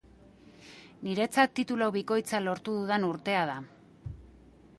Niretzat 1.07 1.53
titulu 1.59 1.91
bikoitza 1.99 2.41
lortu 2.49 2.79
dudan 2.79 3.07
urtea 3.11 3.45
da. 3.53 3.61